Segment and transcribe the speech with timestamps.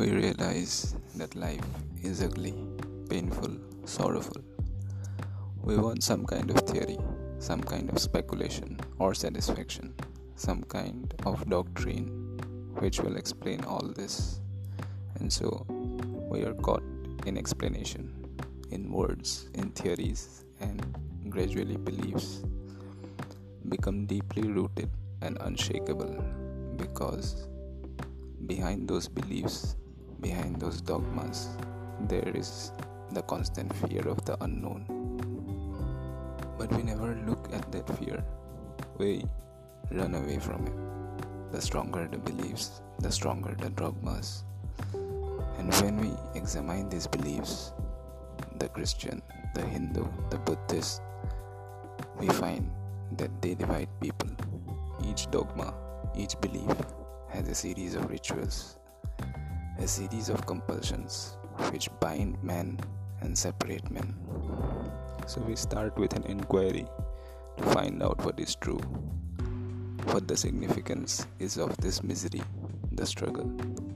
[0.00, 1.66] we realize that life
[2.02, 2.54] is ugly,
[3.10, 3.54] painful,
[3.84, 4.40] sorrowful.
[5.62, 6.96] We want some kind of theory,
[7.38, 9.92] some kind of speculation or satisfaction,
[10.36, 12.06] some kind of doctrine
[12.78, 14.40] which will explain all this.
[15.16, 16.82] And so we are caught
[17.26, 18.08] in explanation,
[18.70, 20.80] in words, in theories, and
[21.28, 22.42] gradually beliefs
[23.68, 24.88] become deeply rooted
[25.20, 26.24] and unshakable
[26.78, 27.48] because
[28.46, 29.76] behind those beliefs,
[30.20, 31.48] behind those dogmas,
[32.08, 32.72] there is
[33.12, 34.84] the constant fear of the unknown.
[36.58, 38.22] But we never look at that fear,
[38.98, 39.24] we
[39.90, 41.52] run away from it.
[41.52, 44.44] The stronger the beliefs, the stronger the dogmas.
[45.58, 47.72] And when we examine these beliefs,
[48.58, 49.22] the Christian,
[49.54, 51.02] the Hindu, the Buddhist,
[52.18, 52.70] we find
[53.16, 54.30] that they divide people.
[55.04, 55.74] Each dogma,
[56.14, 56.70] each belief
[57.30, 58.76] has a series of rituals,
[59.80, 61.38] a series of compulsions
[61.70, 62.78] which bind men
[63.22, 64.14] and separate men.
[65.26, 66.86] So we start with an inquiry
[67.56, 68.80] to find out what is true,
[70.12, 72.42] what the significance is of this misery,
[72.92, 73.50] the struggle,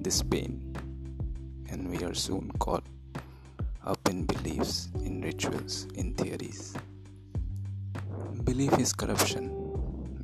[0.00, 0.74] this pain,
[1.68, 2.84] and we are soon caught
[3.84, 6.74] up in beliefs, in rituals, in theories.
[8.44, 9.52] Belief is corruption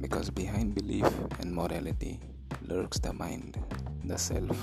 [0.00, 1.06] because behind belief
[1.40, 2.20] and morality
[2.62, 3.58] lurks the mind,
[4.04, 4.56] the self,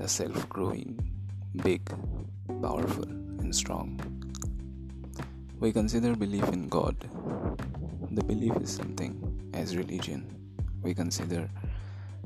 [0.00, 0.98] the self growing,
[1.62, 1.82] big,
[2.62, 4.00] powerful, and strong.
[5.58, 6.96] We consider belief in God.
[8.10, 9.12] The belief is something
[9.52, 10.24] as religion.
[10.80, 11.50] We consider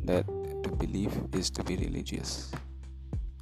[0.04, 0.24] that
[0.62, 2.52] to believe is to be religious.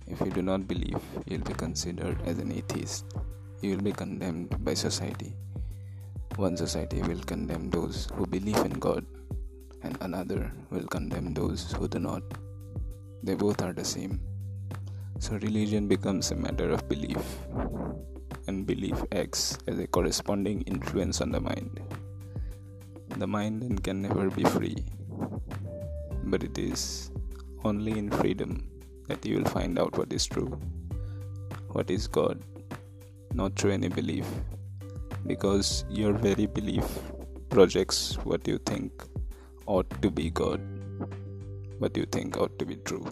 [0.07, 3.05] If you do not believe, you'll be considered as an atheist.
[3.61, 5.35] You will be condemned by society.
[6.37, 9.05] One society will condemn those who believe in God
[9.83, 12.23] and another will condemn those who do not.
[13.23, 14.20] They both are the same.
[15.19, 17.23] So religion becomes a matter of belief,
[18.48, 21.80] and belief acts as a corresponding influence on the mind.
[23.19, 24.85] The mind then can never be free,
[26.24, 27.13] but it is
[27.64, 28.69] only in freedom
[29.07, 30.58] that you will find out what is true,
[31.68, 32.42] what is God,
[33.33, 34.27] not through any belief,
[35.27, 36.85] because your very belief
[37.51, 39.05] projects what you think
[39.67, 40.61] ought to be God,
[41.79, 43.07] what do you think ought to be true.